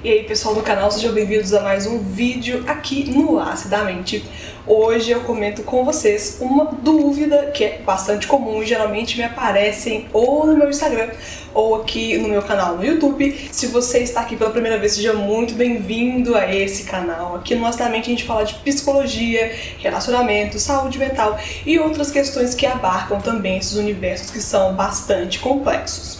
[0.00, 4.24] E aí pessoal do canal, sejam bem-vindos a mais um vídeo aqui no Acidamente.
[4.64, 10.46] Hoje eu comento com vocês uma dúvida que é bastante comum, geralmente me aparecem ou
[10.46, 11.10] no meu Instagram
[11.52, 13.48] ou aqui no meu canal no YouTube.
[13.50, 17.34] Se você está aqui pela primeira vez, seja muito bem-vindo a esse canal.
[17.34, 21.36] Aqui no Acidamente a gente fala de psicologia, relacionamento, saúde mental
[21.66, 26.17] e outras questões que abarcam também esses universos que são bastante complexos.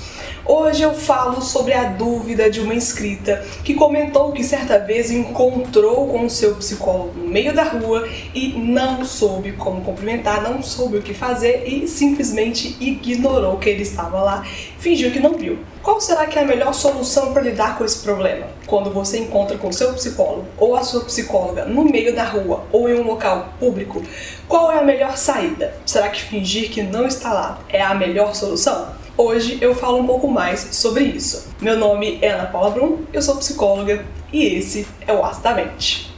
[0.50, 6.08] Hoje eu falo sobre a dúvida de uma inscrita que comentou que certa vez encontrou
[6.08, 10.96] com o seu psicólogo no meio da rua e não soube como cumprimentar, não soube
[10.96, 14.42] o que fazer e simplesmente ignorou que ele estava lá,
[14.78, 15.58] fingiu que não viu.
[15.82, 18.46] Qual será que é a melhor solução para lidar com esse problema?
[18.66, 22.64] Quando você encontra com o seu psicólogo ou a sua psicóloga no meio da rua
[22.72, 24.02] ou em um local público,
[24.48, 25.74] qual é a melhor saída?
[25.84, 28.96] Será que fingir que não está lá é a melhor solução?
[29.20, 31.52] Hoje eu falo um pouco mais sobre isso.
[31.60, 36.14] Meu nome é Ana Paula Brum, eu sou psicóloga e esse é o Acidamente.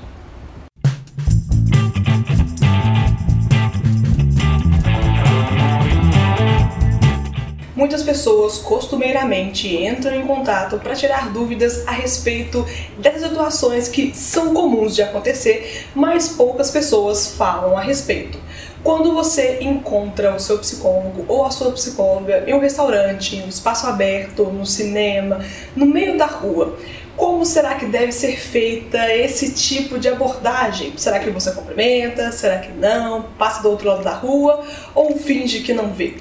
[7.75, 12.66] Muitas pessoas costumeiramente entram em contato para tirar dúvidas a respeito
[12.98, 18.38] dessas situações que são comuns de acontecer, mas poucas pessoas falam a respeito.
[18.83, 23.48] Quando você encontra o seu psicólogo ou a sua psicóloga em um restaurante, em um
[23.48, 25.45] espaço aberto, no cinema,
[25.77, 26.78] no meio da rua,
[27.14, 30.95] como será que deve ser feita esse tipo de abordagem?
[30.97, 32.33] Será que você cumprimenta?
[32.33, 33.27] Será que não?
[33.37, 36.15] Passa do outro lado da rua ou finge que não vê?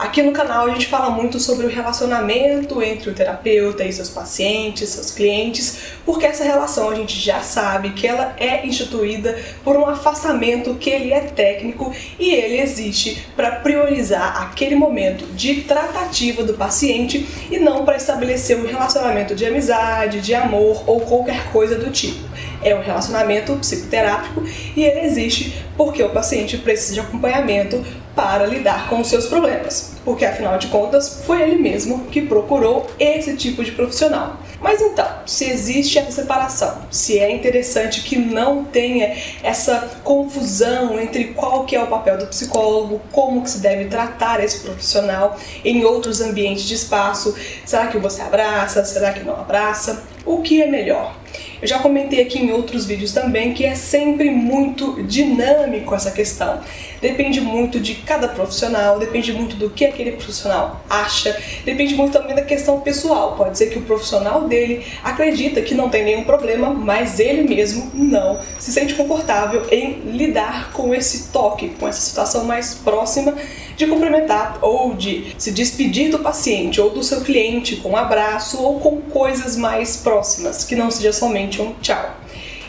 [0.00, 4.08] Aqui no canal a gente fala muito sobre o relacionamento entre o terapeuta e seus
[4.08, 9.76] pacientes, seus clientes, porque essa relação a gente já sabe que ela é instituída por
[9.76, 16.42] um afastamento que ele é técnico e ele existe para priorizar aquele momento de tratativa
[16.44, 21.76] do paciente e não para estabelecer um relacionamento de amizade, de amor ou qualquer coisa
[21.76, 22.29] do tipo.
[22.62, 24.42] É um relacionamento psicoterápico
[24.76, 27.82] e ele existe porque o paciente precisa de acompanhamento
[28.14, 32.86] para lidar com os seus problemas, porque afinal de contas foi ele mesmo que procurou
[32.98, 34.36] esse tipo de profissional.
[34.60, 41.28] Mas então, se existe essa separação, se é interessante que não tenha essa confusão entre
[41.28, 45.82] qual que é o papel do psicólogo, como que se deve tratar esse profissional em
[45.84, 47.34] outros ambientes de espaço,
[47.64, 50.02] será que você abraça, será que não abraça?
[50.24, 51.16] O que é melhor?
[51.62, 56.60] Eu já comentei aqui em outros vídeos também que é sempre muito dinâmico essa questão.
[57.00, 62.34] Depende muito de cada profissional, depende muito do que aquele profissional acha, depende muito também
[62.34, 63.36] da questão pessoal.
[63.36, 67.90] Pode ser que o profissional dele acredita que não tem nenhum problema, mas ele mesmo
[67.94, 73.34] não se sente confortável em lidar com esse toque, com essa situação mais próxima
[73.80, 78.62] de cumprimentar ou de se despedir do paciente ou do seu cliente com um abraço
[78.62, 82.20] ou com coisas mais próximas, que não seja somente um tchau.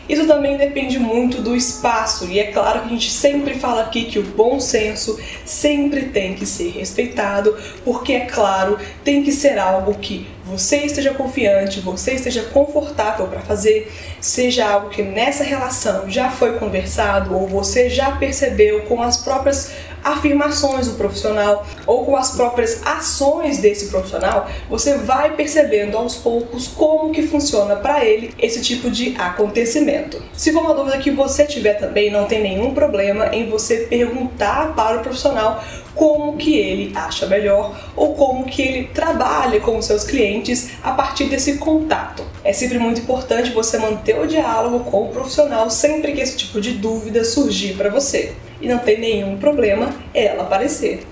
[0.10, 4.06] Isso também depende muito do espaço, e é claro que a gente sempre fala aqui
[4.06, 9.58] que o bom senso sempre tem que ser respeitado, porque é claro, tem que ser
[9.58, 13.90] algo que você esteja confiante, você esteja confortável para fazer,
[14.20, 19.72] seja algo que nessa relação já foi conversado ou você já percebeu com as próprias
[20.04, 26.68] afirmações do profissional ou com as próprias ações desse profissional, você vai percebendo aos poucos
[26.68, 30.22] como que funciona para ele esse tipo de acontecimento.
[30.34, 34.74] Se for uma dúvida que você tiver também, não tem nenhum problema em você perguntar
[34.76, 35.64] para o profissional
[35.94, 41.26] como que ele acha melhor ou como que ele trabalha com seus clientes a partir
[41.26, 42.24] desse contato.
[42.44, 46.62] É sempre muito importante você manter o diálogo com o profissional sempre que esse tipo
[46.62, 51.04] de dúvida surgir para você e não tem nenhum problema ela aparecer.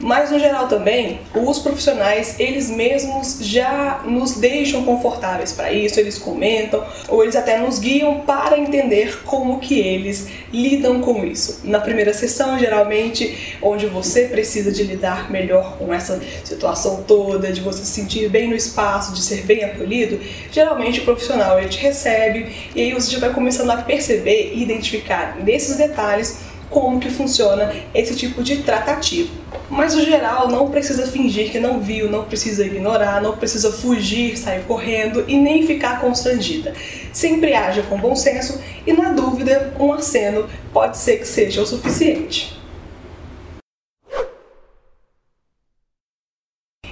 [0.00, 6.18] Mas no geral também, os profissionais, eles mesmos já nos deixam confortáveis para isso, eles
[6.18, 11.60] comentam ou eles até nos guiam para entender como que eles lidam com isso.
[11.64, 17.60] Na primeira sessão, geralmente, onde você precisa de lidar melhor com essa situação toda, de
[17.60, 20.20] você se sentir bem no espaço, de ser bem acolhido,
[20.50, 24.62] geralmente o profissional ele te recebe e aí você já vai começando a perceber e
[24.62, 29.30] identificar nesses detalhes como que funciona esse tipo de tratativo.
[29.70, 34.36] Mas o geral não precisa fingir que não viu, não precisa ignorar, não precisa fugir,
[34.36, 36.74] sair correndo e nem ficar constrangida.
[37.12, 41.66] Sempre haja com bom senso e na dúvida, um aceno pode ser que seja o
[41.66, 42.63] suficiente.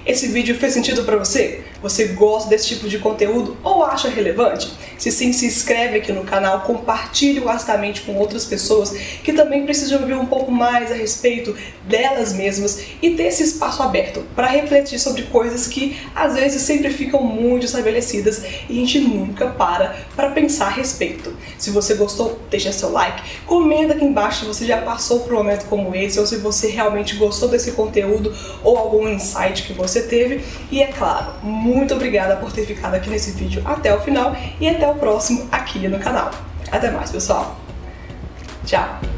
[0.05, 1.61] Esse vídeo fez sentido para você?
[1.81, 4.69] Você gosta desse tipo de conteúdo ou acha relevante?
[4.97, 7.43] Se sim, se inscreve aqui no canal, compartilhe o
[8.05, 8.91] com outras pessoas
[9.23, 11.55] que também precisam ouvir um pouco mais a respeito
[11.85, 16.89] delas mesmas e ter esse espaço aberto para refletir sobre coisas que às vezes sempre
[16.89, 21.35] ficam muito estabelecidas e a gente nunca para para pensar a respeito.
[21.57, 25.37] Se você gostou, deixa seu like, comenta aqui embaixo se você já passou por um
[25.37, 28.33] momento como esse ou se você realmente gostou desse conteúdo
[28.63, 30.43] ou algum insight que você você teve.
[30.71, 34.67] E é claro, muito obrigada por ter ficado aqui nesse vídeo até o final e
[34.67, 36.31] até o próximo aqui no canal.
[36.71, 37.55] Até mais, pessoal.
[38.65, 39.12] Tchau!